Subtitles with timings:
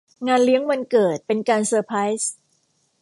[0.27, 2.31] งานเลี้ยงวันเกิดเป็นการเซอร์ไพรส์